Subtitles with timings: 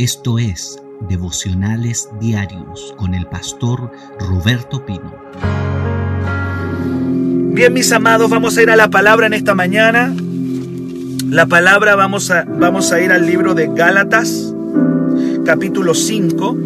[0.00, 5.14] Esto es Devocionales Diarios con el pastor Roberto Pino.
[7.52, 10.14] Bien, mis amados, vamos a ir a la palabra en esta mañana.
[11.28, 14.54] La palabra vamos a, vamos a ir al libro de Gálatas,
[15.44, 16.56] capítulo 5.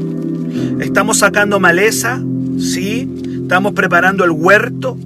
[0.78, 2.22] Estamos sacando maleza,
[2.60, 3.12] ¿sí?
[3.42, 4.96] Estamos preparando el huerto,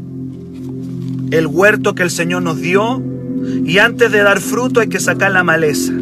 [1.31, 3.03] el huerto que el Señor nos dio.
[3.65, 5.95] Y antes de dar fruto hay que sacar la maleza.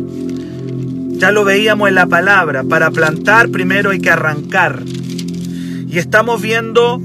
[1.17, 4.83] Ya lo veíamos en la palabra, para plantar primero hay que arrancar.
[4.85, 7.01] Y estamos viendo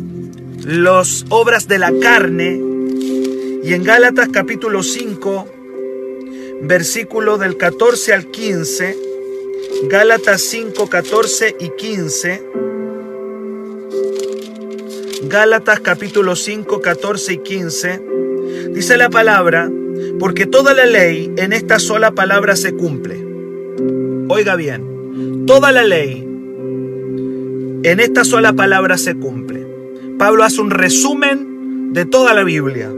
[0.65, 2.59] las obras de la carne.
[3.63, 5.47] Y en Gálatas capítulo 5,
[6.63, 8.97] versículo del 14 al 15,
[9.89, 12.43] Gálatas 5, 14 y 15.
[15.23, 18.01] Gálatas capítulo 5, 14 y 15.
[18.73, 19.71] Dice la palabra,
[20.19, 23.20] porque toda la ley en esta sola palabra se cumple
[24.33, 26.25] Oiga bien, toda la ley
[27.83, 29.67] en esta sola palabra se cumple.
[30.17, 32.89] Pablo hace un resumen de toda la Biblia.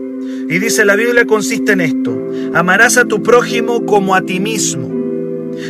[0.48, 2.16] Y dice, la Biblia consiste en esto,
[2.54, 4.92] amarás a tu prójimo como a ti mismo.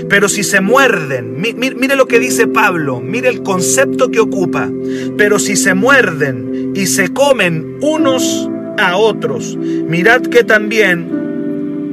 [0.09, 4.70] Pero si se muerden, mire lo que dice Pablo, mire el concepto que ocupa.
[5.17, 11.08] Pero si se muerden y se comen unos a otros, mirad que también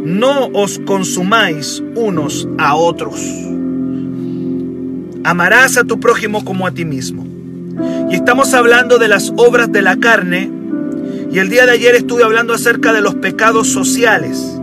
[0.04, 3.20] no os consumáis unos a otros.
[5.24, 7.26] Amarás a tu prójimo como a ti mismo.
[8.10, 10.50] Y estamos hablando de las obras de la carne.
[11.30, 14.58] Y el día de ayer estuve hablando acerca de los pecados sociales.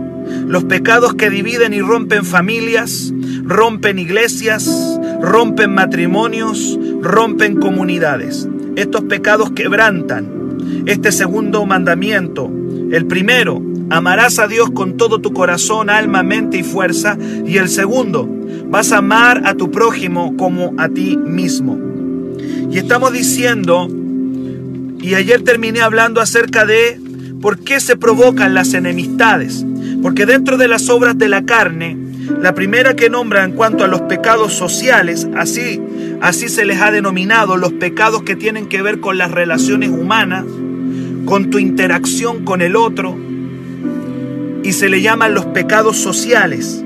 [0.46, 3.12] Los pecados que dividen y rompen familias,
[3.44, 4.68] rompen iglesias,
[5.20, 8.48] rompen matrimonios, rompen comunidades.
[8.76, 12.50] Estos pecados quebrantan este segundo mandamiento.
[12.90, 17.16] El primero, amarás a Dios con todo tu corazón, alma, mente y fuerza.
[17.46, 18.28] Y el segundo,
[18.70, 21.78] Vas a amar a tu prójimo como a ti mismo.
[22.70, 23.88] Y estamos diciendo,
[25.00, 27.00] y ayer terminé hablando acerca de
[27.40, 29.64] por qué se provocan las enemistades.
[30.02, 31.96] Porque dentro de las obras de la carne,
[32.42, 35.80] la primera que nombra en cuanto a los pecados sociales, así,
[36.20, 40.44] así se les ha denominado, los pecados que tienen que ver con las relaciones humanas,
[41.24, 43.16] con tu interacción con el otro,
[44.62, 46.84] y se le llaman los pecados sociales.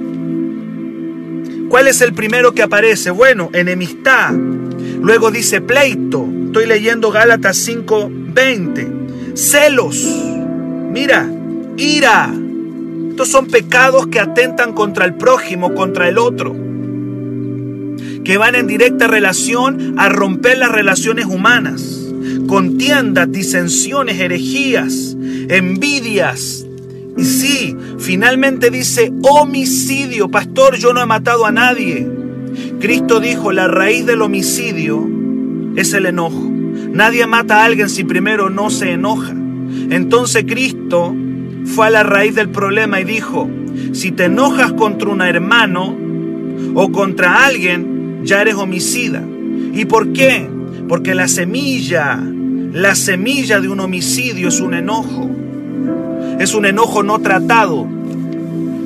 [1.73, 3.11] ¿Cuál es el primero que aparece?
[3.11, 4.35] Bueno, enemistad.
[4.35, 6.29] Luego dice pleito.
[6.49, 8.87] Estoy leyendo Gálatas 5:20.
[9.35, 10.07] Celos.
[10.93, 11.27] Mira,
[11.79, 12.31] ira.
[13.09, 16.55] Estos son pecados que atentan contra el prójimo, contra el otro.
[18.23, 22.13] Que van en directa relación a romper las relaciones humanas.
[22.49, 25.17] Contiendas, disensiones, herejías,
[25.49, 26.67] envidias,
[27.17, 30.31] y sí, finalmente dice homicidio.
[30.31, 32.09] Pastor, yo no he matado a nadie.
[32.81, 35.09] Cristo dijo, la raíz del homicidio
[35.77, 36.51] es el enojo.
[36.93, 39.33] Nadie mata a alguien si primero no se enoja.
[39.91, 41.15] Entonces Cristo
[41.65, 43.49] fue a la raíz del problema y dijo,
[43.93, 45.97] si te enojas contra un hermano
[46.75, 49.23] o contra alguien, ya eres homicida.
[49.73, 50.49] ¿Y por qué?
[50.89, 52.21] Porque la semilla,
[52.73, 55.31] la semilla de un homicidio es un enojo.
[56.39, 57.87] Es un enojo no tratado.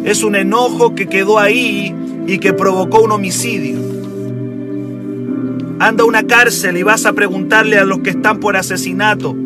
[0.05, 1.95] Es un enojo que quedó ahí
[2.27, 3.79] y que provocó un homicidio.
[5.79, 9.37] Anda a una cárcel y vas a preguntarle a los que están por asesinato,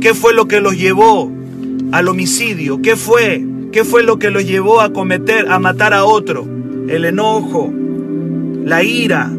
[0.00, 1.32] ¿qué fue lo que los llevó
[1.92, 2.80] al homicidio?
[2.82, 3.44] ¿Qué fue?
[3.72, 6.46] ¿Qué fue lo que los llevó a cometer, a matar a otro?
[6.88, 7.72] El enojo,
[8.64, 9.30] la ira.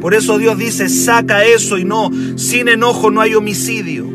[0.00, 4.06] Por eso Dios dice, saca eso y no, sin enojo no hay homicidio.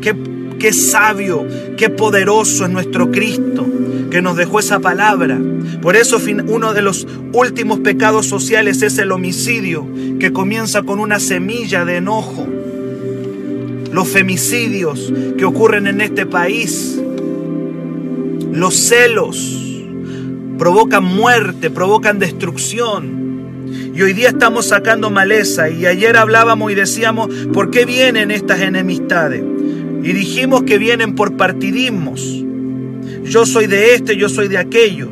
[0.00, 0.14] ¿Qué,
[0.58, 3.66] Qué sabio, qué poderoso es nuestro Cristo
[4.14, 5.40] que nos dejó esa palabra.
[5.82, 9.88] Por eso uno de los últimos pecados sociales es el homicidio,
[10.20, 12.46] que comienza con una semilla de enojo.
[13.90, 17.00] Los femicidios que ocurren en este país,
[18.52, 19.82] los celos,
[20.58, 23.24] provocan muerte, provocan destrucción.
[23.94, 28.60] Y hoy día estamos sacando maleza y ayer hablábamos y decíamos, ¿por qué vienen estas
[28.60, 29.42] enemistades?
[30.04, 32.44] Y dijimos que vienen por partidismos.
[33.24, 35.08] Yo soy de este, yo soy de aquello.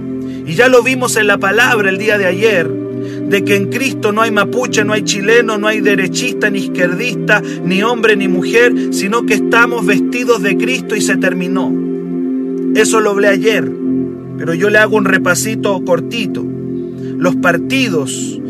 [0.47, 4.13] Y ya lo vimos en la palabra el día de ayer, de que en Cristo
[4.13, 8.93] no hay mapuche, no hay chileno, no hay derechista, ni izquierdista, ni hombre, ni mujer,
[8.93, 11.73] sino que estamos vestidos de Cristo y se terminó.
[12.75, 13.71] Eso lo hablé ayer,
[14.37, 16.45] pero yo le hago un repasito cortito.
[17.17, 18.41] Los partidos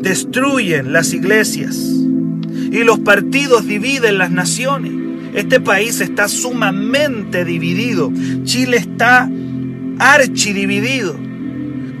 [0.00, 5.01] destruyen las iglesias y los partidos dividen las naciones.
[5.34, 8.12] Este país está sumamente dividido.
[8.44, 9.30] Chile está
[9.98, 11.16] archidividido.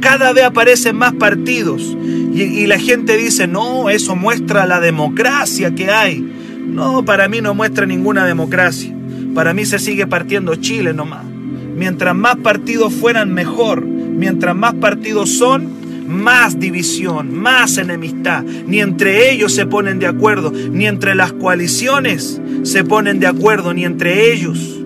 [0.00, 1.96] Cada vez aparecen más partidos
[2.34, 6.20] y, la gente dice, no, eso muestra la democracia que hay.
[6.66, 8.92] No, para mí no muestra ninguna democracia.
[9.34, 11.24] Para mí se sigue partiendo Chile nomás.
[11.24, 13.84] Mientras más partidos fueran, mejor.
[13.84, 15.68] Mientras más partidos son,
[16.06, 18.42] más división, más enemistad.
[18.42, 23.74] Ni entre ellos se ponen de acuerdo, ni entre las coaliciones se ponen de acuerdo,
[23.74, 24.80] ni entre ellos.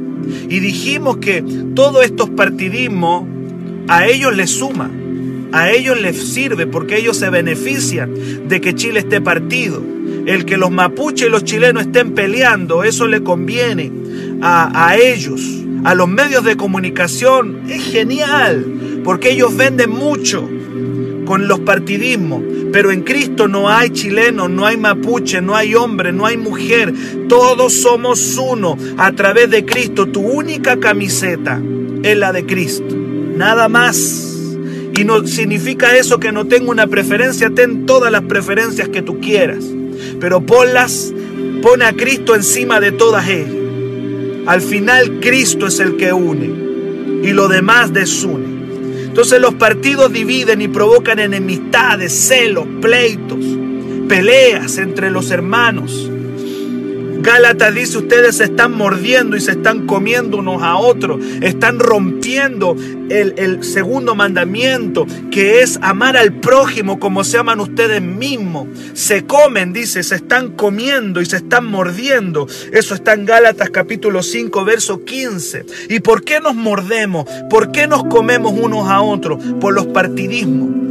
[0.48, 1.42] Y dijimos que
[1.74, 3.24] todos estos partidismos
[3.88, 4.90] a ellos les suma,
[5.52, 9.82] a ellos les sirve porque ellos se benefician de que Chile esté partido.
[10.26, 13.92] El que los mapuches y los chilenos estén peleando, eso le conviene
[14.42, 15.40] a, a ellos,
[15.84, 17.62] a los medios de comunicación.
[17.68, 20.48] Es genial, porque ellos venden mucho
[21.26, 22.42] con los partidismos.
[22.72, 26.94] Pero en Cristo no hay chileno, no hay mapuche, no hay hombre, no hay mujer.
[27.28, 30.06] Todos somos uno a través de Cristo.
[30.06, 31.60] Tu única camiseta
[32.02, 32.96] es la de Cristo.
[33.36, 34.32] Nada más.
[34.94, 37.50] Y no significa eso que no tengo una preferencia.
[37.50, 39.64] Ten todas las preferencias que tú quieras.
[40.18, 41.12] Pero ponlas,
[41.62, 43.52] pone a Cristo encima de todas ellas.
[44.46, 46.66] Al final Cristo es el que une.
[47.22, 48.45] Y lo demás desune.
[49.16, 53.38] Entonces los partidos dividen y provocan enemistades, celos, pleitos,
[54.06, 56.10] peleas entre los hermanos.
[57.26, 62.76] Gálatas dice, ustedes se están mordiendo y se están comiendo unos a otros, están rompiendo
[63.10, 68.68] el, segundo mandamiento, que es amar al prójimo como se aman ustedes mismos.
[68.92, 72.46] Se comen, dice, se están comiendo y se están mordiendo.
[72.72, 75.66] Eso está en Gálatas capítulo 5, verso 15.
[75.88, 77.28] ¿Y por qué nos mordemos?
[77.50, 79.42] ¿Por qué nos comemos unos a otros?
[79.60, 80.86] Por los partidismos.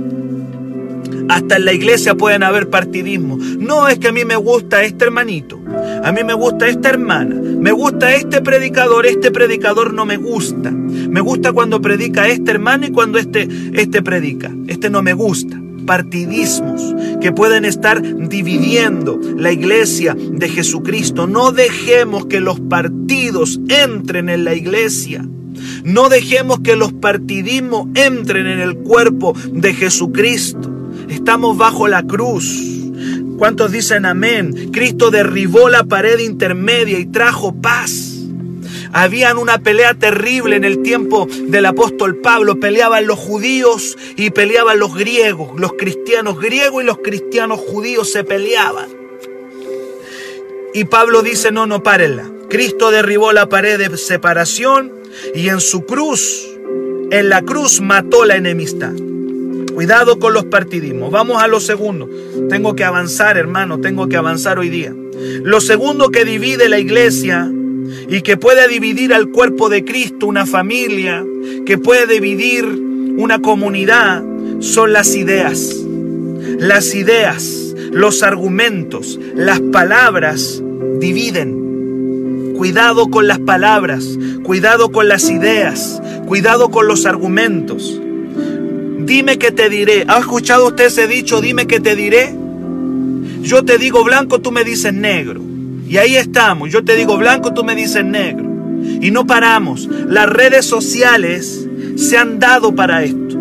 [1.29, 3.38] Hasta en la iglesia pueden haber partidismo.
[3.38, 5.59] No es que a mí me gusta este hermanito,
[6.05, 10.69] a mí me gusta esta hermana, me gusta este predicador, este predicador no me gusta.
[10.69, 14.53] Me gusta cuando predica este hermano y cuando este, este predica.
[14.67, 21.25] Este no me gusta partidismos que pueden estar dividiendo la iglesia de Jesucristo.
[21.25, 25.25] No dejemos que los partidos entren en la iglesia.
[25.83, 30.71] No dejemos que los partidismos entren en el cuerpo de Jesucristo.
[31.09, 32.75] Estamos bajo la cruz.
[33.37, 34.71] ¿Cuántos dicen amén?
[34.71, 38.13] Cristo derribó la pared intermedia y trajo paz.
[38.93, 42.59] Habían una pelea terrible en el tiempo del apóstol Pablo.
[42.61, 45.59] Peleaban los judíos y peleaban los griegos.
[45.59, 48.87] Los cristianos griegos y los cristianos judíos se peleaban.
[50.73, 52.31] Y Pablo dice, no, no, párenla.
[52.49, 54.93] Cristo derribó la pared de separación
[55.33, 56.47] y en su cruz,
[57.11, 58.93] en la cruz mató la enemistad.
[59.75, 61.12] Cuidado con los partidismos.
[61.12, 62.10] Vamos a lo segundo.
[62.50, 64.95] Tengo que avanzar, hermano, tengo que avanzar hoy día.
[65.44, 67.51] Lo segundo que divide la iglesia
[68.07, 71.25] y que puede dividir al cuerpo de Cristo, una familia,
[71.66, 72.63] que puede dividir
[73.18, 74.24] una comunidad,
[74.62, 75.75] son las ideas.
[76.57, 80.63] Las ideas, los argumentos, las palabras
[81.01, 82.54] dividen.
[82.56, 88.00] Cuidado con las palabras, cuidado con las ideas, cuidado con los argumentos.
[89.05, 90.05] Dime que te diré.
[90.07, 91.41] ¿Ha escuchado usted ese dicho?
[91.41, 92.35] Dime que te diré.
[93.41, 95.41] Yo te digo blanco, tú me dices negro.
[95.87, 96.71] Y ahí estamos.
[96.71, 98.49] Yo te digo blanco, tú me dices negro.
[99.01, 99.87] Y no paramos.
[99.87, 103.37] Las redes sociales se han dado para esto.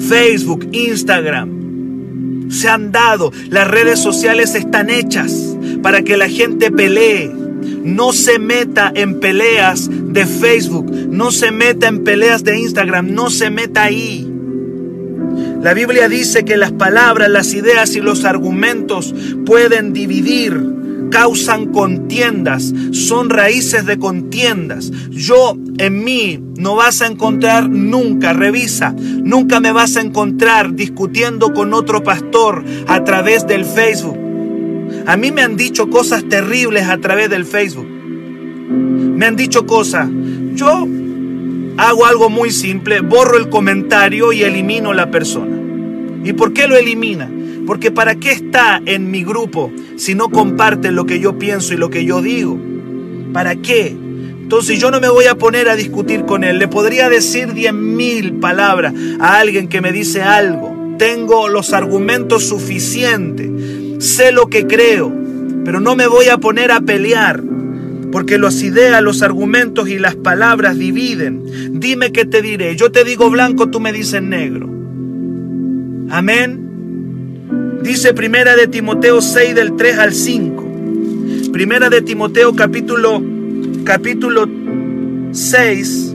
[0.00, 2.50] Facebook, Instagram.
[2.50, 3.32] Se han dado.
[3.48, 7.30] Las redes sociales están hechas para que la gente pelee.
[7.84, 10.90] No se meta en peleas de Facebook.
[10.90, 13.12] No se meta en peleas de Instagram.
[13.14, 14.31] No se meta ahí.
[15.62, 19.14] La Biblia dice que las palabras, las ideas y los argumentos
[19.46, 20.60] pueden dividir,
[21.12, 24.90] causan contiendas, son raíces de contiendas.
[25.10, 31.54] Yo en mí no vas a encontrar nunca, revisa, nunca me vas a encontrar discutiendo
[31.54, 34.18] con otro pastor a través del Facebook.
[35.06, 37.86] A mí me han dicho cosas terribles a través del Facebook.
[37.86, 40.08] Me han dicho cosas.
[40.54, 40.88] Yo
[41.76, 45.56] hago algo muy simple, borro el comentario y elimino la persona.
[46.24, 47.30] ¿Y por qué lo elimina?
[47.66, 51.76] Porque ¿para qué está en mi grupo si no comparte lo que yo pienso y
[51.76, 52.58] lo que yo digo?
[53.32, 53.88] ¿Para qué?
[53.88, 56.58] Entonces yo no me voy a poner a discutir con él.
[56.58, 60.96] Le podría decir diez mil palabras a alguien que me dice algo.
[60.98, 63.50] Tengo los argumentos suficientes.
[64.04, 65.12] Sé lo que creo.
[65.64, 67.42] Pero no me voy a poner a pelear.
[68.12, 71.80] Porque las ideas, los argumentos y las palabras dividen.
[71.80, 72.76] Dime qué te diré.
[72.76, 74.68] Yo te digo blanco, tú me dices negro.
[76.10, 77.80] Amén.
[77.82, 80.62] Dice Primera de Timoteo 6 del 3 al 5.
[81.52, 83.22] Primera de Timoteo capítulo
[83.84, 84.48] capítulo
[85.32, 86.14] 6,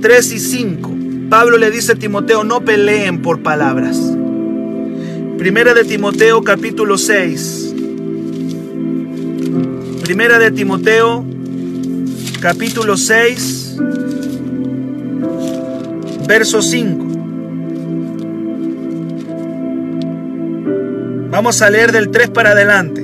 [0.00, 0.94] 3 y 5.
[1.28, 3.98] Pablo le dice a Timoteo, no peleen por palabras.
[5.38, 7.74] Primera de Timoteo capítulo 6.
[10.02, 11.24] Primera de Timoteo
[12.44, 13.76] capítulo 6,
[16.28, 17.06] verso 5.
[21.30, 23.02] Vamos a leer del 3 para adelante.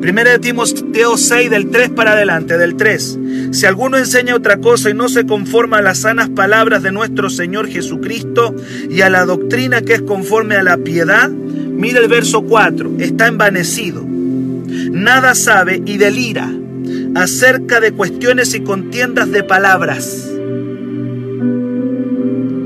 [0.00, 3.18] Primera de Timoteo 6 del 3 para adelante, del 3.
[3.50, 7.28] Si alguno enseña otra cosa y no se conforma a las sanas palabras de nuestro
[7.28, 8.54] Señor Jesucristo
[8.88, 13.26] y a la doctrina que es conforme a la piedad, mira el verso 4, está
[13.26, 14.04] envanecido.
[14.06, 16.52] Nada sabe y delira
[17.16, 20.28] acerca de cuestiones y contiendas de palabras.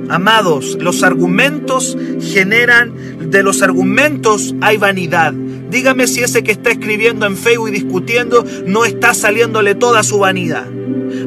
[0.09, 5.33] Amados, los argumentos generan, de los argumentos hay vanidad.
[5.33, 10.19] Dígame si ese que está escribiendo en Facebook y discutiendo no está saliéndole toda su
[10.19, 10.66] vanidad.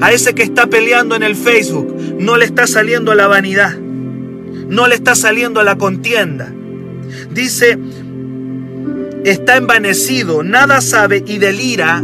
[0.01, 3.77] A ese que está peleando en el Facebook no le está saliendo la vanidad.
[3.77, 6.53] No le está saliendo la contienda.
[7.31, 7.79] Dice,
[9.23, 12.03] está envanecido, nada sabe y delira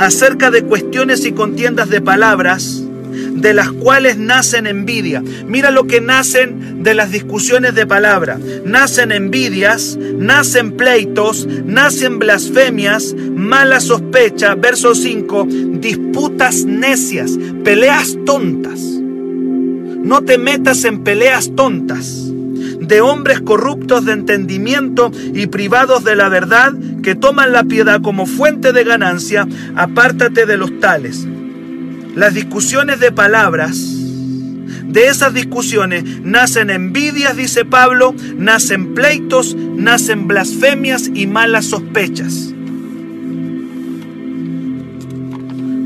[0.00, 2.82] acerca de cuestiones y contiendas de palabras
[3.34, 5.22] de las cuales nacen envidia.
[5.46, 8.38] Mira lo que nacen de las discusiones de palabra.
[8.64, 18.80] Nacen envidias, nacen pleitos, nacen blasfemias, mala sospecha, verso 5, disputas necias, peleas tontas.
[18.80, 22.30] No te metas en peleas tontas
[22.80, 26.72] de hombres corruptos de entendimiento y privados de la verdad,
[27.02, 29.46] que toman la piedad como fuente de ganancia,
[29.76, 31.26] apártate de los tales.
[32.14, 33.76] Las discusiones de palabras,
[34.90, 42.52] de esas discusiones nacen envidias, dice Pablo, nacen pleitos, nacen blasfemias y malas sospechas.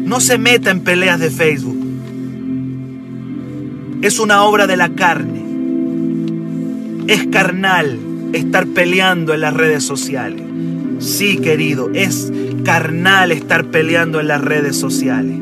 [0.05, 1.77] No se meta en peleas de Facebook.
[4.01, 5.43] Es una obra de la carne.
[7.07, 7.99] Es carnal
[8.33, 10.43] estar peleando en las redes sociales.
[11.01, 12.33] Sí, querido, es
[12.65, 15.37] carnal estar peleando en las redes sociales.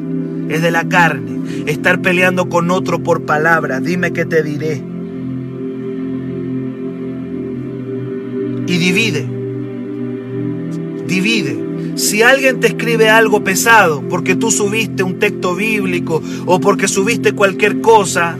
[0.48, 1.40] Es de la carne.
[1.66, 3.84] Estar peleando con otro por palabras.
[3.84, 4.82] Dime qué te diré.
[8.66, 9.26] Y divide.
[11.06, 11.62] Divide.
[11.94, 17.32] Si alguien te escribe algo pesado porque tú subiste un texto bíblico o porque subiste
[17.32, 18.36] cualquier cosa,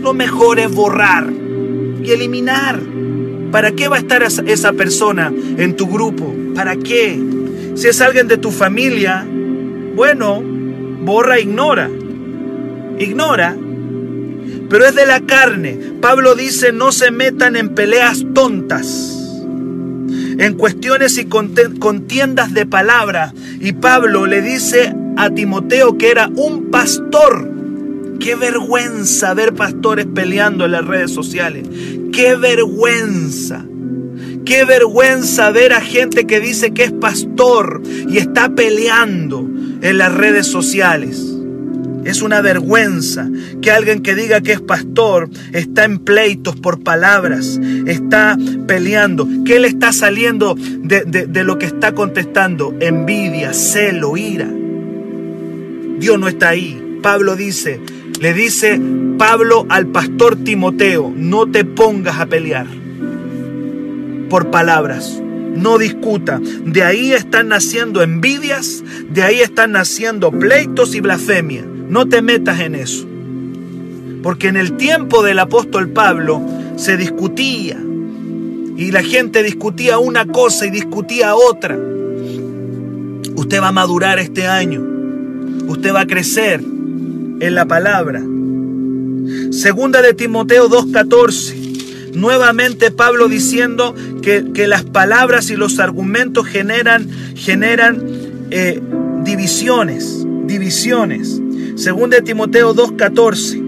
[0.00, 1.43] lo mejor es borrar
[2.04, 2.80] y eliminar.
[3.50, 6.34] ¿Para qué va a estar esa persona en tu grupo?
[6.54, 7.18] ¿Para qué?
[7.74, 9.26] Si es alguien de tu familia,
[9.94, 10.42] bueno,
[11.02, 11.88] borra, ignora.
[12.98, 13.56] Ignora.
[14.68, 15.78] Pero es de la carne.
[16.00, 19.20] Pablo dice, no se metan en peleas tontas
[20.38, 23.32] en cuestiones y contiendas de palabra.
[23.60, 27.53] Y Pablo le dice a Timoteo que era un pastor
[28.20, 31.66] Qué vergüenza ver pastores peleando en las redes sociales.
[32.12, 33.64] Qué vergüenza.
[34.44, 39.48] Qué vergüenza ver a gente que dice que es pastor y está peleando
[39.80, 41.34] en las redes sociales.
[42.04, 43.30] Es una vergüenza
[43.62, 49.26] que alguien que diga que es pastor está en pleitos por palabras, está peleando.
[49.46, 52.74] ¿Qué le está saliendo de, de, lo que está contestando?
[52.78, 54.50] Envidia, celo, ira.
[55.98, 56.98] Dios no está ahí.
[57.02, 57.80] Pablo dice,
[58.24, 58.80] le dice
[59.18, 62.66] Pablo al pastor Timoteo, no te pongas a pelear
[64.30, 65.20] por palabras,
[65.54, 66.40] no discuta.
[66.64, 71.66] De ahí están naciendo envidias, de ahí están naciendo pleitos y blasfemia.
[71.90, 73.06] No te metas en eso.
[74.22, 76.40] Porque en el tiempo del apóstol Pablo
[76.76, 81.78] se discutía y la gente discutía una cosa y discutía otra.
[83.36, 84.82] Usted va a madurar este año.
[85.68, 86.72] Usted va a crecer
[87.40, 88.22] en la palabra.
[89.50, 92.12] Segunda de Timoteo 2.14.
[92.14, 98.02] Nuevamente Pablo diciendo que, las palabras y los argumentos generan, generan
[98.50, 98.80] eh,
[99.24, 101.40] divisiones, divisiones.
[101.76, 103.64] Segunda de Timoteo 2.14.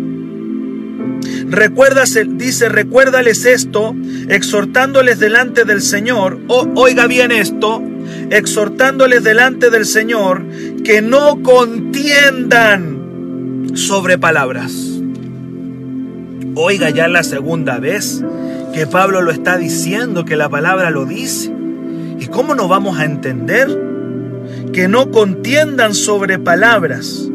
[1.49, 3.95] Recuérdase, dice, recuérdales esto,
[4.29, 7.83] exhortándoles delante del Señor, o, oiga bien esto,
[8.31, 10.45] exhortándoles delante del Señor,
[10.85, 12.96] que no contiendan
[13.77, 14.73] sobre palabras.
[16.55, 18.25] Oiga ya la segunda vez
[18.73, 21.53] que Pablo lo está diciendo, que la palabra lo dice.
[22.19, 23.69] ¿Y cómo no vamos a entender?
[24.73, 27.29] Que no contiendan sobre palabras,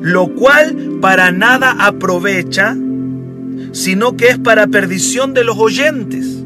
[0.00, 2.76] lo cual para nada aprovecha,
[3.72, 6.44] sino que es para perdición de los oyentes.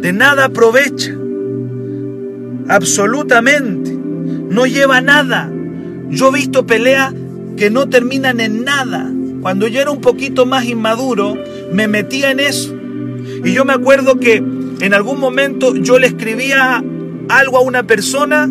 [0.00, 1.14] De nada aprovecha.
[2.68, 3.92] Absolutamente.
[3.92, 5.50] No lleva nada.
[6.08, 7.12] Yo he visto pelea
[7.56, 9.10] que no terminan en nada.
[9.40, 11.34] cuando yo era un poquito más inmaduro,
[11.72, 12.74] me metía en eso.
[13.44, 16.84] Y yo me acuerdo que en algún momento yo le escribía
[17.28, 18.48] algo a una persona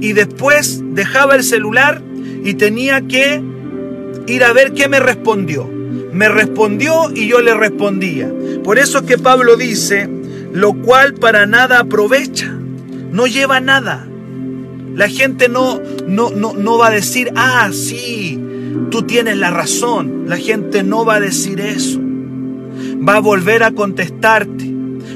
[0.00, 2.02] y después dejaba el celular
[2.44, 3.42] y tenía que
[4.26, 5.68] ir a ver qué me respondió.
[6.12, 8.32] Me respondió y yo le respondía.
[8.64, 10.08] Por eso es que Pablo dice,
[10.52, 12.52] lo cual para nada aprovecha,
[13.12, 14.07] no lleva nada.
[14.98, 18.36] La gente no, no, no, no va a decir, ah, sí,
[18.90, 20.24] tú tienes la razón.
[20.26, 22.00] La gente no va a decir eso.
[23.08, 24.68] Va a volver a contestarte,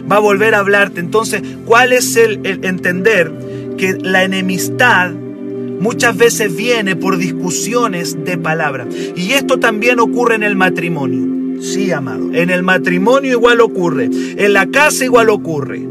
[0.09, 1.01] va a volver a hablarte.
[1.01, 3.33] Entonces, ¿cuál es el, el entender
[3.77, 8.87] que la enemistad muchas veces viene por discusiones de palabra?
[9.17, 11.61] Y esto también ocurre en el matrimonio.
[11.61, 12.31] Sí, amado.
[12.33, 14.05] En el matrimonio igual ocurre.
[14.05, 15.89] En la casa igual ocurre.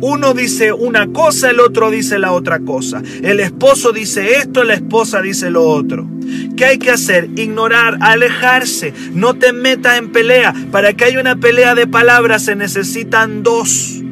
[0.00, 3.02] Uno dice una cosa, el otro dice la otra cosa.
[3.22, 6.08] El esposo dice esto, la esposa dice lo otro.
[6.56, 7.30] ¿Qué hay que hacer?
[7.36, 8.92] Ignorar, alejarse.
[9.12, 10.54] No te metas en pelea.
[10.70, 14.02] Para que haya una pelea de palabras se necesitan dos.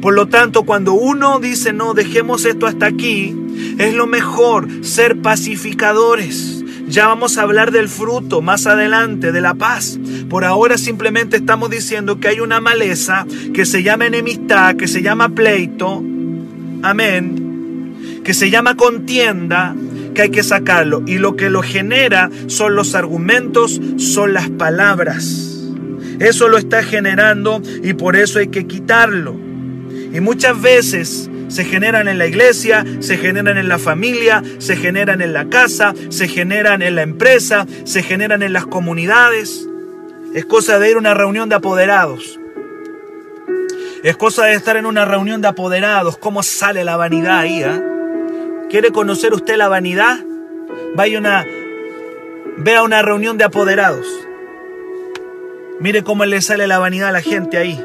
[0.00, 3.34] Por lo tanto, cuando uno dice, no, dejemos esto hasta aquí,
[3.78, 6.55] es lo mejor ser pacificadores.
[6.88, 9.98] Ya vamos a hablar del fruto más adelante, de la paz.
[10.30, 15.02] Por ahora simplemente estamos diciendo que hay una maleza que se llama enemistad, que se
[15.02, 16.02] llama pleito.
[16.82, 18.22] Amén.
[18.22, 19.74] Que se llama contienda,
[20.14, 21.02] que hay que sacarlo.
[21.06, 25.64] Y lo que lo genera son los argumentos, son las palabras.
[26.20, 29.34] Eso lo está generando y por eso hay que quitarlo.
[30.12, 35.20] Y muchas veces se generan en la iglesia, se generan en la familia, se generan
[35.20, 39.68] en la casa, se generan en la empresa, se generan en las comunidades.
[40.34, 42.38] Es cosa de ir a una reunión de apoderados.
[44.02, 46.16] Es cosa de estar en una reunión de apoderados.
[46.18, 47.62] ¿Cómo sale la vanidad ahí?
[47.62, 47.82] Ah?
[48.68, 50.18] ¿Quiere conocer usted la vanidad?
[50.94, 51.44] Vaya una,
[52.58, 54.06] vea una reunión de apoderados.
[55.80, 57.84] Mire cómo le sale la vanidad a la gente ahí.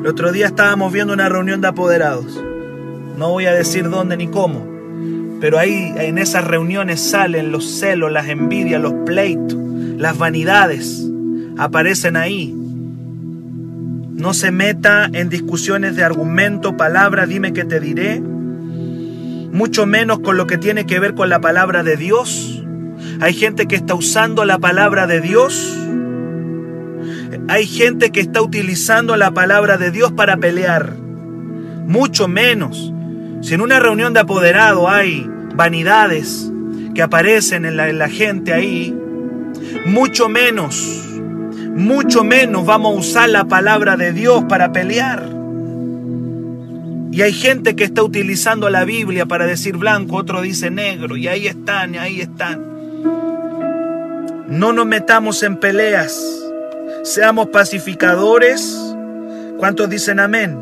[0.00, 2.40] El otro día estábamos viendo una reunión de apoderados.
[3.16, 4.64] No voy a decir dónde ni cómo,
[5.40, 9.58] pero ahí en esas reuniones salen los celos, las envidias, los pleitos,
[9.96, 11.04] las vanidades.
[11.58, 12.54] Aparecen ahí.
[14.12, 18.20] No se meta en discusiones de argumento, palabra, dime que te diré.
[18.20, 22.62] Mucho menos con lo que tiene que ver con la palabra de Dios.
[23.20, 25.76] Hay gente que está usando la palabra de Dios
[27.48, 30.94] hay gente que está utilizando la palabra de Dios para pelear.
[30.94, 32.92] Mucho menos.
[33.40, 36.52] Si en una reunión de apoderado hay vanidades
[36.94, 38.94] que aparecen en la, en la gente ahí,
[39.86, 41.04] mucho menos,
[41.74, 45.26] mucho menos vamos a usar la palabra de Dios para pelear.
[47.10, 51.28] Y hay gente que está utilizando la Biblia para decir blanco, otro dice negro, y
[51.28, 52.62] ahí están, y ahí están.
[54.48, 56.44] No nos metamos en peleas
[57.08, 58.78] seamos pacificadores.
[59.56, 60.56] ¿Cuántos dicen amén?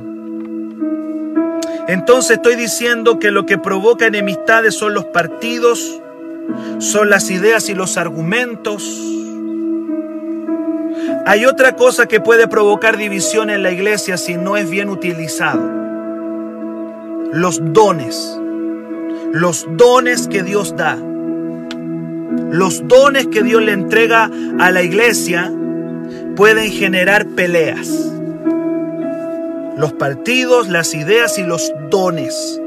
[1.89, 6.01] Entonces estoy diciendo que lo que provoca enemistades son los partidos,
[6.79, 8.83] son las ideas y los argumentos.
[11.27, 15.63] Hay otra cosa que puede provocar división en la iglesia si no es bien utilizado.
[17.33, 18.41] Los dones.
[19.33, 20.97] Los dones que Dios da.
[22.51, 25.53] Los dones que Dios le entrega a la iglesia
[26.37, 27.89] pueden generar peleas.
[29.77, 32.61] Los partidos, las ideas y los dones.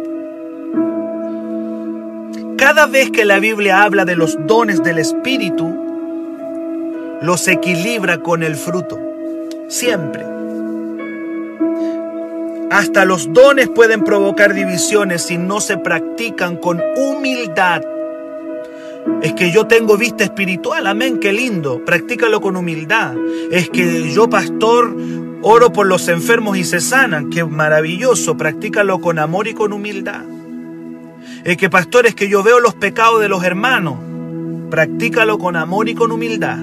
[2.57, 5.73] Cada vez que la Biblia habla de los dones del Espíritu,
[7.21, 8.99] los equilibra con el fruto.
[9.67, 10.25] Siempre.
[12.71, 17.81] Hasta los dones pueden provocar divisiones si no se practican con humildad
[19.21, 21.83] es que yo tengo vista espiritual, amén, qué lindo.
[21.83, 23.15] Practícalo con humildad.
[23.51, 24.95] Es que yo, pastor,
[25.41, 28.37] oro por los enfermos y se sanan, qué maravilloso.
[28.37, 30.23] Practícalo con amor y con humildad.
[31.43, 33.95] Es que, pastor, es que yo veo los pecados de los hermanos.
[34.69, 36.59] Practícalo con amor y con humildad.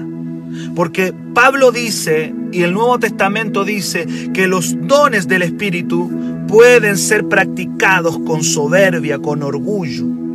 [0.75, 6.09] Porque Pablo dice, y el Nuevo Testamento dice, que los dones del Espíritu
[6.47, 10.26] pueden ser practicados con soberbia, con orgullo.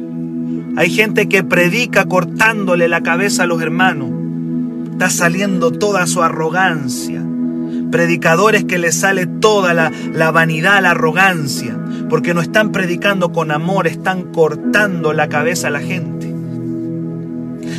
[0.76, 4.10] Hay gente que predica cortándole la cabeza a los hermanos.
[4.92, 7.22] Está saliendo toda su arrogancia.
[7.90, 11.78] Predicadores que le sale toda la, la vanidad, la arrogancia.
[12.08, 16.11] Porque no están predicando con amor, están cortando la cabeza a la gente.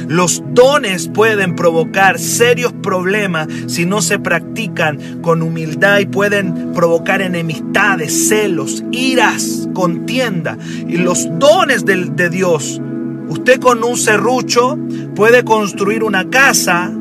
[0.08, 7.22] Los dones pueden provocar serios problemas si no se practican con humildad y pueden provocar
[7.22, 10.58] enemistades, celos, iras, contienda.
[10.88, 12.82] Y los dones de, de Dios
[13.28, 14.78] Usted con un serrucho
[15.16, 16.92] puede construir una casa,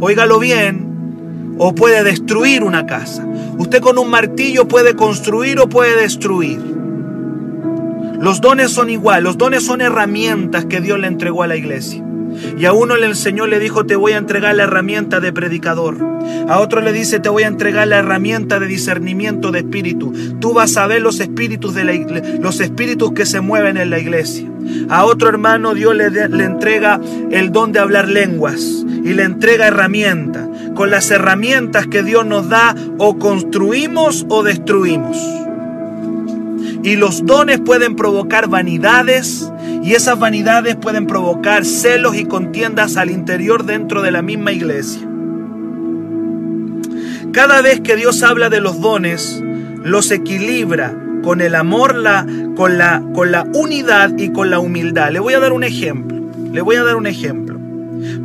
[0.00, 3.26] óigalo bien, o puede destruir una casa.
[3.58, 6.60] Usted con un martillo puede construir o puede destruir.
[8.20, 12.04] Los dones son igual, los dones son herramientas que Dios le entregó a la iglesia.
[12.58, 15.96] Y a uno el Señor le dijo, te voy a entregar la herramienta de predicador.
[16.48, 20.12] A otro le dice, te voy a entregar la herramienta de discernimiento de espíritu.
[20.40, 21.92] Tú vas a ver los espíritus, de la
[22.40, 24.48] los espíritus que se mueven en la iglesia.
[24.88, 29.68] A otro hermano Dios le, le entrega el don de hablar lenguas y le entrega
[29.68, 30.48] herramientas.
[30.74, 35.16] Con las herramientas que Dios nos da, o construimos o destruimos.
[36.82, 39.50] Y los dones pueden provocar vanidades
[39.88, 45.00] y esas vanidades pueden provocar celos y contiendas al interior dentro de la misma iglesia.
[47.32, 49.42] Cada vez que Dios habla de los dones,
[49.82, 55.10] los equilibra con el amor, la, con, la, con la unidad y con la humildad.
[55.10, 56.20] Le voy a dar un ejemplo.
[56.52, 57.58] Le voy a dar un ejemplo.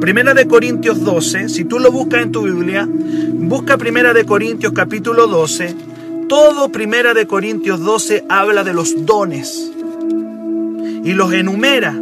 [0.02, 4.74] Primera de Corintios 12, si tú lo buscas en tu Biblia, busca Primera de Corintios
[4.74, 5.74] capítulo 12.
[6.28, 9.74] Todo Primera de Corintios 12 habla de los dones
[11.04, 12.00] y los enumera.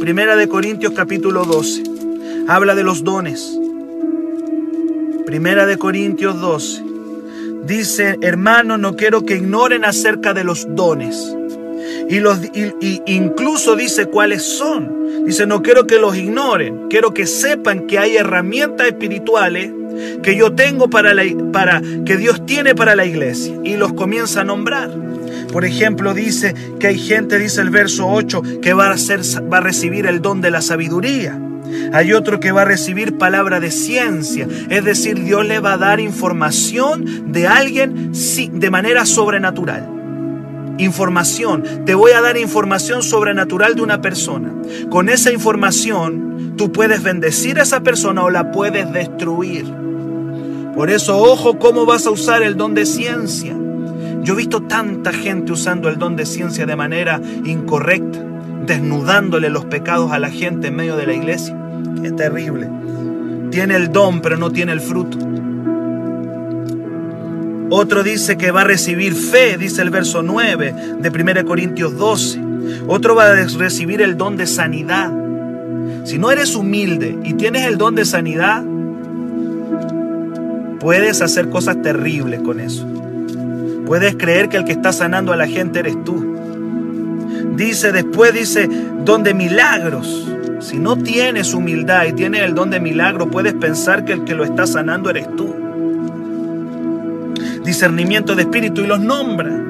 [0.00, 1.82] Primera de Corintios capítulo 12
[2.48, 3.58] habla de los dones.
[5.26, 6.84] Primera de Corintios 12
[7.64, 11.36] dice, hermano, no quiero que ignoren acerca de los dones.
[12.08, 15.24] Y, los, y, incluso dice cuáles son.
[15.26, 19.70] Dice, no quiero que los ignoren, quiero que sepan que hay herramientas espirituales
[20.22, 21.22] que yo tengo para, la,
[21.52, 23.54] para que Dios tiene para la iglesia.
[23.62, 24.90] Y los comienza a nombrar.
[25.52, 30.22] Por ejemplo, dice que hay gente, dice el verso 8, que va a, recibir el
[30.22, 31.38] don de la sabiduría.
[31.92, 35.78] Hay otro que va a recibir palabra de ciencia, es decir, Dios le va a
[35.78, 39.88] dar información de alguien de manera sobrenatural.
[40.78, 44.52] Información, te voy a dar información sobrenatural de una persona.
[44.88, 49.66] Con esa información tú puedes bendecir a esa persona o la puedes destruir.
[50.74, 53.54] Por eso, ojo cómo vas a usar el don de ciencia.
[54.22, 58.22] Yo he visto tanta gente usando el don de ciencia de manera incorrecta,
[58.66, 61.56] desnudándole los pecados a la gente en medio de la iglesia.
[62.02, 62.68] Es terrible.
[63.50, 65.18] Tiene el don, pero no tiene el fruto.
[67.70, 72.40] Otro dice que va a recibir fe, dice el verso 9 de 1 Corintios 12.
[72.88, 75.12] Otro va a recibir el don de sanidad.
[76.04, 78.64] Si no eres humilde y tienes el don de sanidad,
[80.80, 82.99] puedes hacer cosas terribles con eso.
[83.90, 86.36] Puedes creer que el que está sanando a la gente eres tú.
[87.56, 88.68] Dice después, dice,
[89.04, 90.28] don de milagros.
[90.60, 94.36] Si no tienes humildad y tienes el don de milagro, puedes pensar que el que
[94.36, 95.52] lo está sanando eres tú.
[97.64, 99.60] Discernimiento de espíritu y los nombra.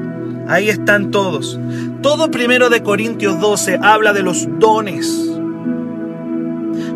[0.48, 1.59] Ahí están todos.
[2.02, 5.30] Todo primero de Corintios 12 habla de los dones.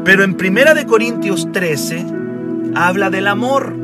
[0.04, 2.04] Pero en primera de Corintios 13
[2.74, 3.74] habla del amor.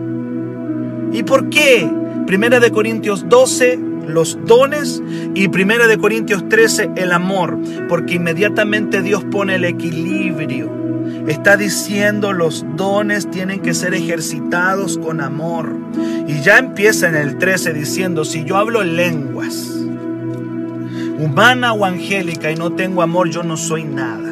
[1.10, 1.99] ¿Y por qué?
[2.26, 5.02] Primera de Corintios 12, los dones
[5.34, 10.80] y Primera de Corintios 13, el amor, porque inmediatamente Dios pone el equilibrio.
[11.26, 15.76] Está diciendo los dones tienen que ser ejercitados con amor.
[16.26, 19.70] Y ya empieza en el 13 diciendo, si yo hablo lenguas,
[21.18, 24.29] humana o angélica y no tengo amor, yo no soy nada.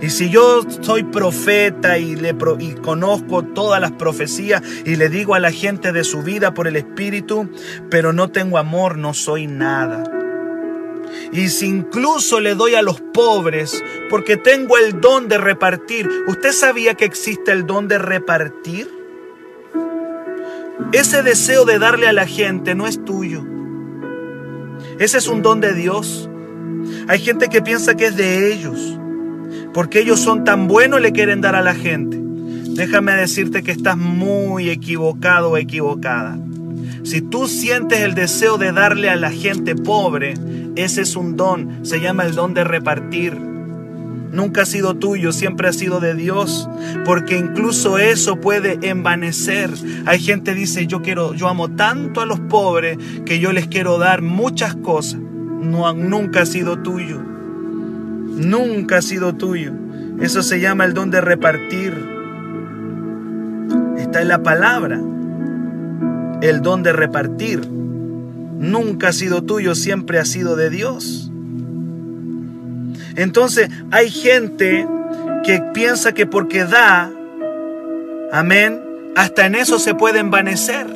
[0.00, 5.34] Y si yo soy profeta y, le, y conozco todas las profecías y le digo
[5.34, 7.48] a la gente de su vida por el Espíritu,
[7.90, 10.04] pero no tengo amor, no soy nada.
[11.32, 16.52] Y si incluso le doy a los pobres, porque tengo el don de repartir, ¿usted
[16.52, 18.90] sabía que existe el don de repartir?
[20.92, 23.44] Ese deseo de darle a la gente no es tuyo.
[24.98, 26.28] Ese es un don de Dios.
[27.08, 28.98] Hay gente que piensa que es de ellos
[29.76, 32.16] porque ellos son tan buenos le quieren dar a la gente.
[32.18, 36.38] Déjame decirte que estás muy equivocado o equivocada.
[37.02, 40.32] Si tú sientes el deseo de darle a la gente pobre,
[40.76, 43.34] ese es un don, se llama el don de repartir.
[43.34, 46.70] Nunca ha sido tuyo, siempre ha sido de Dios,
[47.04, 49.68] porque incluso eso puede envanecer.
[50.06, 53.66] Hay gente que dice, "Yo quiero, yo amo tanto a los pobres que yo les
[53.66, 57.35] quiero dar muchas cosas." No nunca ha sido tuyo
[58.36, 59.72] nunca ha sido tuyo.
[60.20, 61.92] Eso se llama el don de repartir.
[63.98, 65.00] Está en la palabra.
[66.40, 67.66] El don de repartir.
[67.68, 71.30] Nunca ha sido tuyo, siempre ha sido de Dios.
[73.16, 74.86] Entonces hay gente
[75.44, 77.10] que piensa que porque da,
[78.32, 78.80] amén,
[79.14, 80.86] hasta en eso se puede envanecer.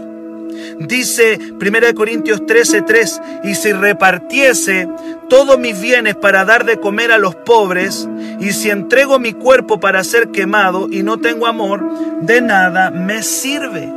[0.80, 4.88] Dice 1 Corintios 13:3, y si repartiese
[5.28, 8.08] todos mis bienes para dar de comer a los pobres,
[8.40, 11.84] y si entrego mi cuerpo para ser quemado y no tengo amor,
[12.22, 13.92] de nada me sirve.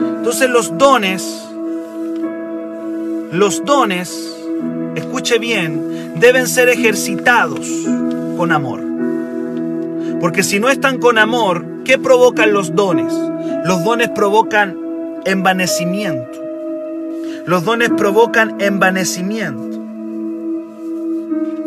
[0.00, 1.44] Entonces los dones,
[3.30, 4.34] los dones,
[4.96, 7.68] escuche bien, deben ser ejercitados
[8.36, 8.82] con amor.
[10.20, 13.14] Porque si no están con amor, ¿qué provocan los dones?
[13.64, 14.76] Los dones provocan
[15.24, 16.38] envanecimiento.
[17.46, 19.80] Los dones provocan envanecimiento.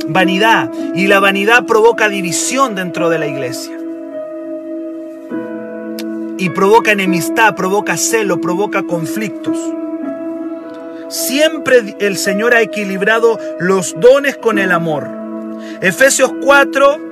[0.08, 0.70] Vanidad.
[0.94, 3.76] Y la vanidad provoca división dentro de la iglesia.
[6.38, 9.58] Y provoca enemistad, provoca celo, provoca conflictos.
[11.10, 15.10] Siempre el Señor ha equilibrado los dones con el amor.
[15.82, 17.07] Efesios 4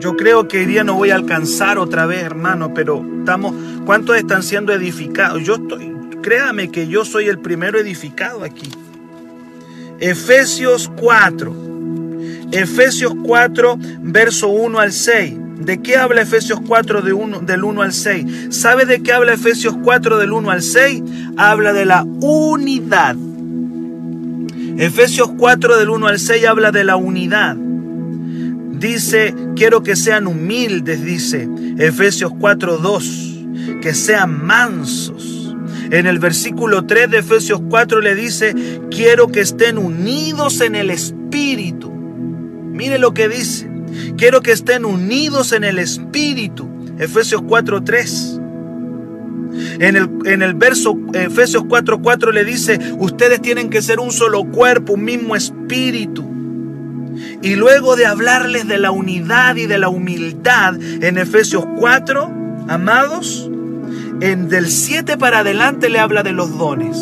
[0.00, 4.16] yo creo que hoy día no voy a alcanzar otra vez, hermano, pero estamos, ¿cuántos
[4.16, 5.42] están siendo edificados?
[5.44, 8.68] Yo estoy, créame que yo soy el primero edificado aquí.
[10.00, 11.54] Efesios 4.
[12.50, 15.34] Efesios 4, verso 1 al 6.
[15.60, 17.12] ¿De qué habla Efesios 4 de
[17.46, 18.48] del 1 al 6?
[18.50, 21.02] ¿Sabe de qué habla Efesios 4 del 1 al 6?
[21.36, 23.16] Habla de la unidad.
[24.76, 27.56] Efesios 4 del 1 al 6 habla de la unidad.
[28.82, 35.54] Dice, quiero que sean humildes, dice Efesios 4.2, que sean mansos.
[35.92, 40.90] En el versículo 3 de Efesios 4 le dice, quiero que estén unidos en el
[40.90, 41.92] Espíritu.
[41.92, 43.70] Mire lo que dice,
[44.16, 46.68] quiero que estén unidos en el Espíritu.
[46.98, 48.40] Efesios 4.3.
[49.78, 54.44] En el, en el verso Efesios 4:4 le dice, ustedes tienen que ser un solo
[54.50, 56.31] cuerpo, un mismo espíritu.
[57.42, 62.30] Y luego de hablarles de la unidad y de la humildad en Efesios 4,
[62.68, 63.50] amados,
[64.20, 66.96] en del 7 para adelante le habla de los dones.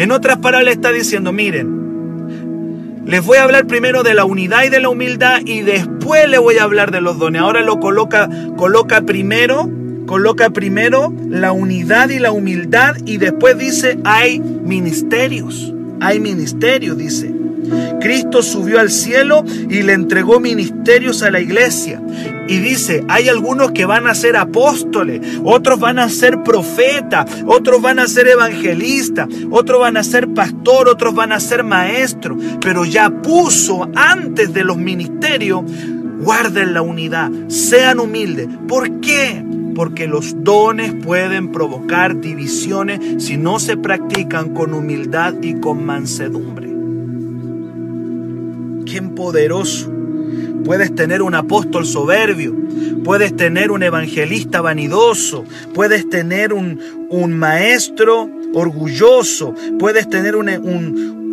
[0.00, 4.68] En otras palabras está diciendo, miren, les voy a hablar primero de la unidad y
[4.68, 7.42] de la humildad y después le voy a hablar de los dones.
[7.42, 9.70] Ahora lo coloca, coloca primero,
[10.06, 17.34] coloca primero la unidad y la humildad y después dice hay ministerios, hay ministerios, dice.
[18.00, 22.00] Cristo subió al cielo y le entregó ministerios a la iglesia.
[22.48, 27.82] Y dice, hay algunos que van a ser apóstoles, otros van a ser profetas, otros
[27.82, 32.38] van a ser evangelistas, otros van a ser pastor, otros van a ser maestro.
[32.60, 35.62] Pero ya puso antes de los ministerios,
[36.20, 38.48] guarden la unidad, sean humildes.
[38.66, 39.44] ¿Por qué?
[39.74, 46.67] porque los dones pueden provocar divisiones si no se practican con humildad y con mansedumbre
[49.14, 49.90] poderoso.
[50.64, 52.54] Puedes tener un apóstol soberbio,
[53.04, 61.32] puedes tener un evangelista vanidoso, puedes tener un, un maestro orgulloso, puedes tener un, un,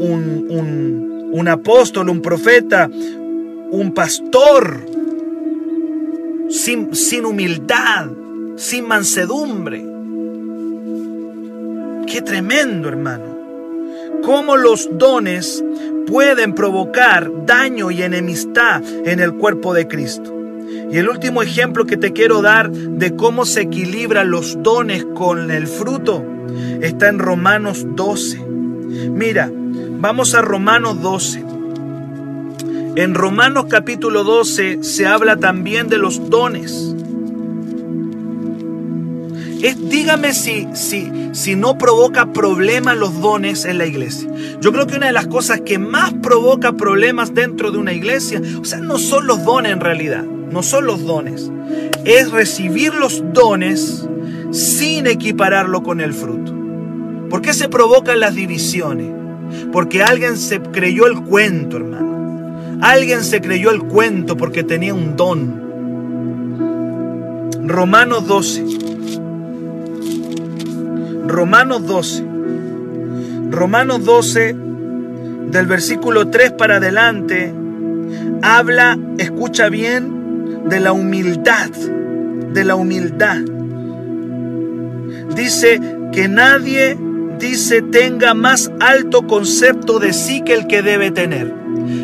[1.33, 4.85] un, apóstol, un profeta, un pastor
[6.49, 8.07] sin, sin humildad,
[8.55, 9.85] sin mansedumbre.
[12.07, 13.34] Qué tremendo, hermano
[14.25, 15.63] cómo los dones
[16.07, 20.33] pueden provocar daño y enemistad en el cuerpo de Cristo.
[20.91, 25.51] Y el último ejemplo que te quiero dar de cómo se equilibran los dones con
[25.51, 26.23] el fruto
[26.81, 28.39] está en Romanos 12.
[29.09, 31.45] Mira, vamos a Romanos 12.
[32.95, 36.95] En Romanos capítulo 12 se habla también de los dones
[39.73, 44.29] dígame si, si, si no provoca problemas los dones en la iglesia.
[44.61, 48.41] Yo creo que una de las cosas que más provoca problemas dentro de una iglesia,
[48.61, 51.51] o sea, no son los dones en realidad, no son los dones,
[52.05, 54.07] es recibir los dones
[54.51, 56.53] sin equipararlo con el fruto.
[57.29, 59.11] ¿Por qué se provocan las divisiones?
[59.73, 62.79] Porque alguien se creyó el cuento, hermano.
[62.81, 65.65] Alguien se creyó el cuento porque tenía un don.
[67.67, 68.84] Romanos 12.
[71.27, 72.23] Romanos 12.
[73.49, 74.55] Romanos 12,
[75.51, 77.53] del versículo 3 para adelante,
[78.41, 83.39] habla, escucha bien, de la humildad, de la humildad.
[85.35, 86.97] Dice que nadie,
[87.39, 91.53] dice, tenga más alto concepto de sí que el que debe tener.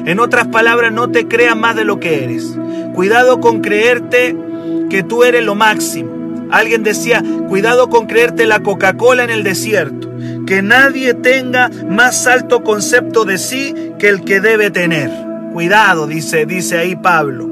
[0.06, 2.58] En otras palabras, no te creas más de lo que eres.
[2.94, 4.36] Cuidado con creerte
[4.90, 6.21] que tú eres lo máximo.
[6.52, 10.10] Alguien decía, cuidado con creerte la Coca-Cola en el desierto.
[10.46, 15.10] Que nadie tenga más alto concepto de sí que el que debe tener.
[15.54, 17.50] Cuidado, dice, dice ahí Pablo.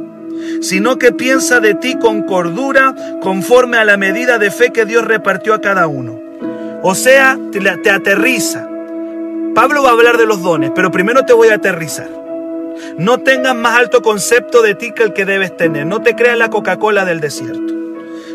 [0.62, 5.06] sino que piensa de ti con cordura, conforme a la medida de fe que Dios
[5.06, 6.20] repartió a cada uno.
[6.82, 8.68] O sea, te, te aterriza.
[9.56, 12.10] Pablo va a hablar de los dones, pero primero te voy a aterrizar.
[12.98, 15.86] No tengas más alto concepto de ti que el que debes tener.
[15.86, 17.74] No te creas la Coca-Cola del desierto.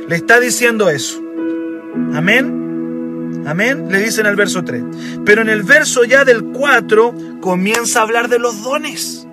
[0.08, 1.20] Le está diciendo eso.
[2.14, 3.44] Amén.
[3.46, 3.86] Amén.
[3.90, 4.82] Le dice en el verso 3.
[5.24, 9.26] Pero en el verso ya del 4 comienza a hablar de los dones.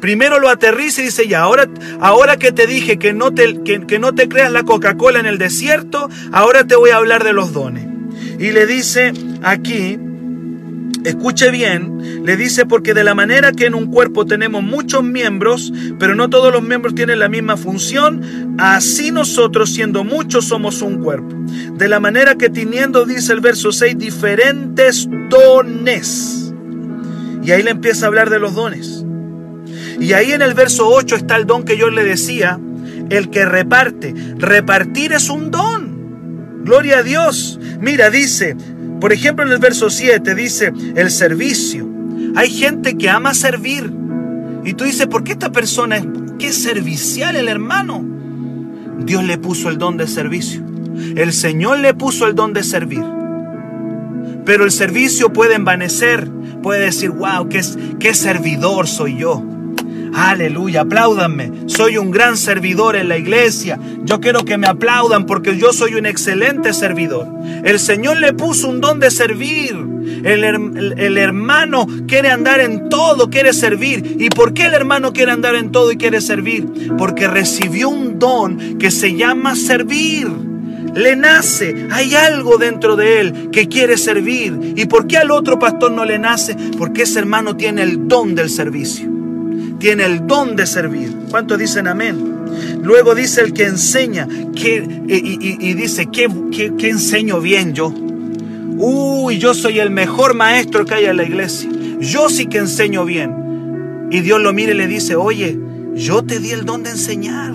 [0.00, 1.68] Primero lo aterriza y dice, ya, ahora,
[2.00, 5.38] ahora que te dije que no te, que no te creas la Coca-Cola en el
[5.38, 7.86] desierto, ahora te voy a hablar de los dones.
[8.38, 9.98] Y le dice aquí,
[11.08, 15.72] Escuche bien, le dice porque de la manera que en un cuerpo tenemos muchos miembros,
[15.98, 21.02] pero no todos los miembros tienen la misma función, así nosotros siendo muchos somos un
[21.02, 21.34] cuerpo.
[21.78, 26.52] De la manera que teniendo, dice el verso 6, diferentes dones.
[27.42, 29.02] Y ahí le empieza a hablar de los dones.
[29.98, 32.60] Y ahí en el verso 8 está el don que yo le decía,
[33.08, 34.14] el que reparte.
[34.36, 36.64] Repartir es un don.
[36.64, 37.58] Gloria a Dios.
[37.80, 38.58] Mira, dice,
[39.00, 41.88] por ejemplo, en el verso 7 dice el servicio.
[42.36, 43.92] Hay gente que ama servir.
[44.64, 46.04] Y tú dices, ¿por qué esta persona es,
[46.38, 48.04] qué servicial el hermano?
[49.04, 50.62] Dios le puso el don de servicio.
[51.16, 53.04] El Señor le puso el don de servir.
[54.44, 56.28] Pero el servicio puede envanecer,
[56.62, 57.60] puede decir, wow, qué,
[58.00, 59.44] qué servidor soy yo.
[60.20, 61.52] Aleluya, apláudanme.
[61.66, 63.78] Soy un gran servidor en la iglesia.
[64.02, 67.28] Yo quiero que me aplaudan porque yo soy un excelente servidor.
[67.62, 69.76] El Señor le puso un don de servir.
[70.24, 74.16] El, el, hermano quiere andar en todo, quiere servir.
[74.18, 76.66] ¿Y por qué el hermano quiere andar en todo y quiere servir?
[76.98, 80.26] Porque recibió un don que se llama servir
[80.94, 84.74] le nace, hay algo dentro de él que quiere servir.
[84.74, 86.56] ¿Y por qué al otro pastor no le nace?
[86.76, 89.17] Porque ese hermano tiene el don del servicio
[89.78, 91.14] tiene el don de servir.
[91.30, 92.38] ¿Cuántos dicen amén?
[92.82, 97.88] Luego dice el que enseña, que, y, dice, ¿qué, ¿qué, enseño bien yo?
[97.88, 101.68] Uy, yo soy el mejor maestro que hay en la iglesia.
[102.00, 104.08] Yo sí que enseño bien.
[104.10, 105.58] Y Dios lo mira y le dice, oye,
[105.94, 107.52] yo te di el don de enseñar.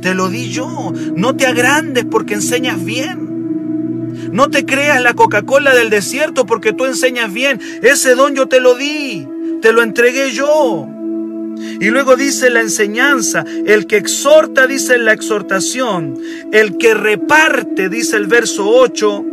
[0.00, 0.92] Te lo di yo.
[1.16, 4.30] No te agrandes porque enseñas bien.
[4.32, 7.60] No te creas la Coca-Cola del desierto porque tú enseñas bien.
[7.82, 9.26] Ese don yo te lo di.
[9.62, 10.91] Te lo entregué yo.
[11.80, 16.18] Y luego dice la enseñanza, el que exhorta, dice la exhortación,
[16.52, 19.24] el que reparte, dice el verso 8,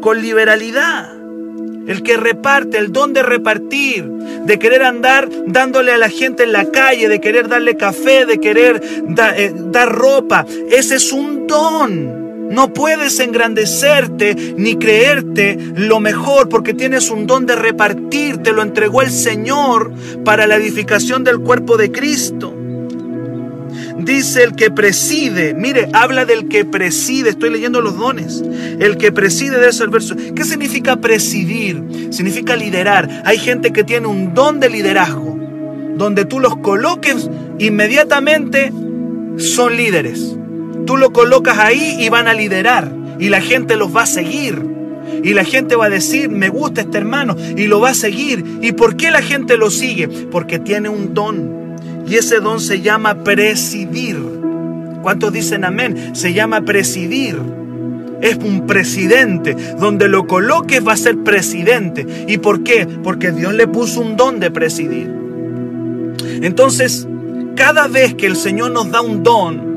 [0.00, 1.12] con liberalidad.
[1.86, 6.52] El que reparte, el don de repartir, de querer andar dándole a la gente en
[6.52, 8.80] la calle, de querer darle café, de querer
[9.36, 10.46] eh, dar ropa.
[10.70, 12.19] Ese es un don.
[12.50, 18.38] No puedes engrandecerte ni creerte lo mejor porque tienes un don de repartir.
[18.38, 19.92] Te lo entregó el Señor
[20.24, 22.52] para la edificación del cuerpo de Cristo.
[23.98, 28.42] Dice el que preside, mire, habla del que preside, estoy leyendo los dones.
[28.80, 30.16] El que preside de ese verso.
[30.34, 31.82] ¿Qué significa presidir?
[32.10, 33.22] Significa liderar.
[33.24, 35.38] Hay gente que tiene un don de liderazgo,
[35.96, 38.72] donde tú los coloques inmediatamente
[39.36, 40.36] son líderes.
[40.86, 44.70] Tú lo colocas ahí y van a liderar y la gente los va a seguir.
[45.22, 48.44] Y la gente va a decir, me gusta este hermano y lo va a seguir.
[48.62, 50.08] ¿Y por qué la gente lo sigue?
[50.08, 51.76] Porque tiene un don.
[52.06, 54.18] Y ese don se llama presidir.
[55.02, 56.14] ¿Cuántos dicen amén?
[56.14, 57.38] Se llama presidir.
[58.22, 59.54] Es un presidente.
[59.78, 62.06] Donde lo coloques va a ser presidente.
[62.26, 62.86] ¿Y por qué?
[63.02, 65.14] Porque Dios le puso un don de presidir.
[66.42, 67.06] Entonces,
[67.56, 69.69] cada vez que el Señor nos da un don,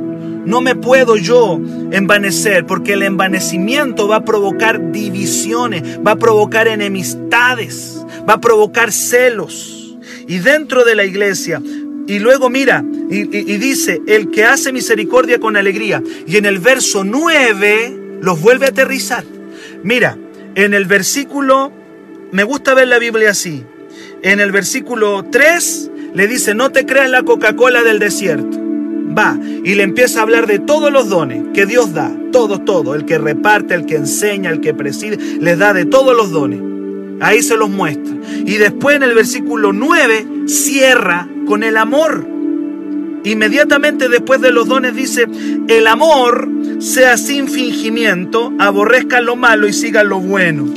[0.45, 1.59] no me puedo yo
[1.91, 8.91] envanecer porque el envanecimiento va a provocar divisiones, va a provocar enemistades, va a provocar
[8.91, 9.97] celos.
[10.27, 11.61] Y dentro de la iglesia,
[12.07, 13.25] y luego mira, y,
[13.57, 16.01] dice, el que hace misericordia con alegría.
[16.25, 19.23] Y en el verso 9 los vuelve a aterrizar.
[19.83, 20.17] Mira,
[20.55, 21.71] en el versículo,
[22.31, 23.63] me gusta ver la Biblia así.
[24.21, 28.62] En el versículo 3 le dice, no te creas la Coca-Cola del desierto
[29.17, 32.95] va y le empieza a hablar de todos los dones que Dios da, todos, todo,
[32.95, 36.61] el que reparte, el que enseña, el que preside, les da de todos los dones.
[37.21, 38.13] Ahí se los muestra.
[38.45, 42.27] Y después en el versículo 9 cierra con el amor.
[43.23, 45.27] Inmediatamente después de los dones dice,
[45.69, 50.67] el amor sea sin fingimiento, aborrezca lo malo y siga lo bueno.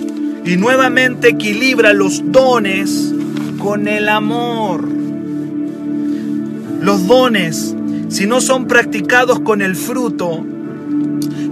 [0.44, 3.12] Y nuevamente equilibra los dones
[3.58, 4.88] con el amor.
[6.80, 7.74] Los dones
[8.08, 10.44] si no son practicados con el fruto,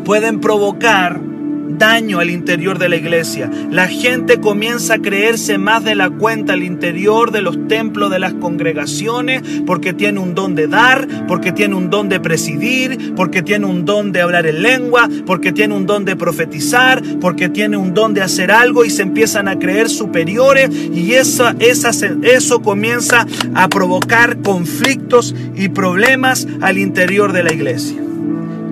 [0.04, 1.20] pueden provocar
[1.68, 3.50] daño al interior de la iglesia.
[3.70, 8.18] La gente comienza a creerse más de la cuenta al interior de los templos de
[8.18, 13.42] las congregaciones porque tiene un don de dar, porque tiene un don de presidir, porque
[13.42, 17.76] tiene un don de hablar en lengua, porque tiene un don de profetizar, porque tiene
[17.76, 23.26] un don de hacer algo y se empiezan a creer superiores y esa, eso comienza
[23.54, 28.13] a provocar conflictos y problemas al interior de la iglesia.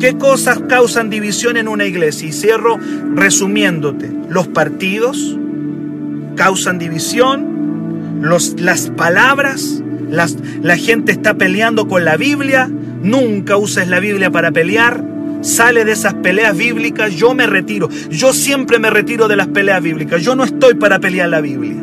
[0.02, 2.28] ¿Qué cosas causan división en una iglesia?
[2.28, 2.76] Y cierro
[3.14, 4.10] resumiéndote.
[4.28, 5.38] Los partidos
[6.34, 9.80] causan división, los, las palabras,
[10.10, 15.04] las, la gente está peleando con la Biblia, nunca uses la Biblia para pelear,
[15.40, 19.84] sale de esas peleas bíblicas, yo me retiro, yo siempre me retiro de las peleas
[19.84, 21.80] bíblicas, yo no estoy para pelear la Biblia.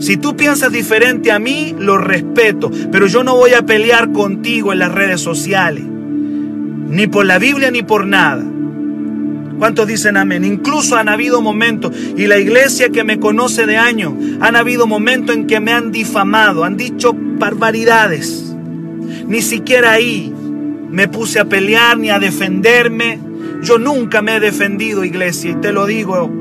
[0.00, 4.72] Si tú piensas diferente a mí, lo respeto, pero yo no voy a pelear contigo
[4.72, 5.84] en las redes sociales
[6.90, 8.44] ni por la Biblia ni por nada.
[9.58, 10.44] ¿Cuántos dicen amén?
[10.44, 15.36] Incluso han habido momentos, y la iglesia que me conoce de años, han habido momentos
[15.36, 18.54] en que me han difamado, han dicho barbaridades.
[19.26, 20.32] Ni siquiera ahí
[20.90, 23.20] me puse a pelear ni a defenderme.
[23.62, 26.32] Yo nunca me he defendido, iglesia, y te lo digo,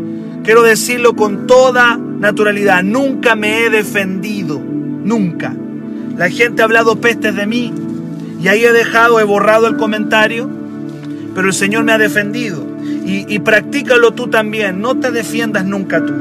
[0.43, 5.53] quiero decirlo con toda naturalidad, nunca me he defendido, nunca.
[6.17, 7.73] La gente ha hablado pestes de mí,
[8.41, 10.49] y ahí he dejado, he borrado el comentario,
[11.35, 12.65] pero el Señor me ha defendido.
[13.05, 16.13] Y, y practícalo tú también, no te defiendas nunca tú.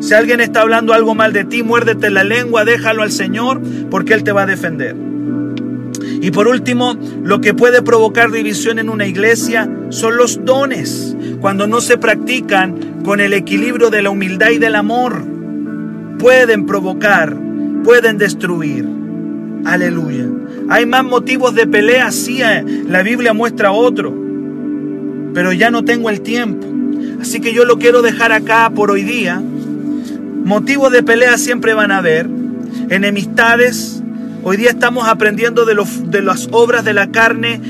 [0.00, 4.14] Si alguien está hablando algo mal de ti, muérdete la lengua, déjalo al Señor, porque
[4.14, 4.96] Él te va a defender.
[6.20, 11.66] Y por último, lo que puede provocar división en una iglesia son los dones, cuando
[11.66, 15.22] no se practican con el equilibrio de la humildad y del amor.
[16.18, 17.36] Pueden provocar,
[17.84, 18.88] pueden destruir.
[19.64, 20.26] Aleluya.
[20.68, 24.12] Hay más motivos de pelea, sí, eh, la Biblia muestra otro,
[25.32, 26.66] pero ya no tengo el tiempo.
[27.20, 29.40] Así que yo lo quiero dejar acá por hoy día.
[30.44, 32.28] Motivos de pelea siempre van a haber.
[32.90, 34.02] Enemistades.
[34.42, 37.60] Hoy día estamos aprendiendo de, los, de las obras de la carne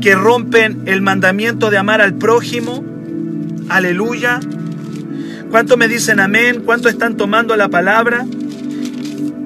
[0.00, 2.84] que rompen el mandamiento de amar al prójimo.
[3.68, 4.40] Aleluya.
[5.50, 6.62] ¿Cuánto me dicen amén?
[6.64, 8.26] ¿Cuánto están tomando la palabra?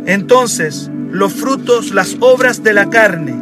[0.06, 3.34] Entonces, los frutos, las obras de la carne.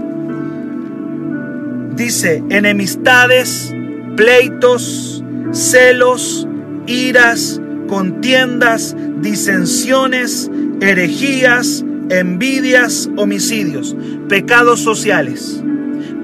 [1.95, 3.75] Dice, enemistades,
[4.17, 6.47] pleitos, celos,
[6.87, 10.51] iras, contiendas, disensiones,
[10.81, 13.97] herejías, envidias, homicidios,
[14.29, 15.63] pecados sociales,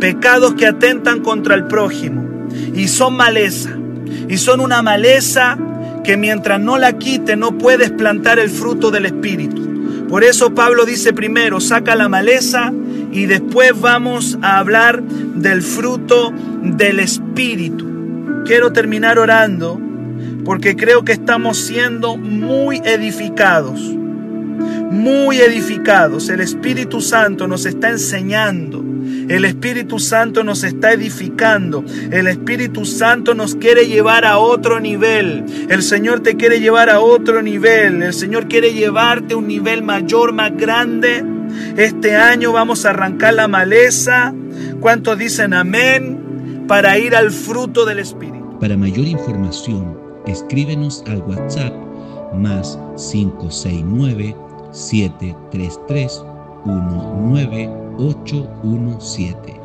[0.00, 2.24] pecados que atentan contra el prójimo
[2.74, 3.70] y son maleza.
[4.28, 5.58] Y son una maleza
[6.02, 9.63] que mientras no la quite no puedes plantar el fruto del Espíritu.
[10.14, 12.72] Por eso Pablo dice primero, saca la maleza
[13.10, 18.44] y después vamos a hablar del fruto del Espíritu.
[18.46, 19.80] Quiero terminar orando
[20.44, 26.28] porque creo que estamos siendo muy edificados, muy edificados.
[26.28, 28.84] El Espíritu Santo nos está enseñando
[29.28, 31.84] el Espíritu Santo nos está edificando.
[32.10, 35.44] El Espíritu Santo nos quiere llevar a otro nivel.
[35.68, 38.02] El Señor te quiere llevar a otro nivel.
[38.02, 41.24] El Señor quiere llevarte a un nivel mayor, más grande.
[41.76, 44.34] Este año vamos a arrancar la maleza.
[44.80, 46.64] ¿Cuántos dicen amén?
[46.68, 48.58] Para ir al fruto del Espíritu.
[48.60, 51.72] Para mayor información, escríbenos al WhatsApp
[52.34, 54.34] más 569
[54.72, 56.22] 733
[56.64, 59.63] 19 817.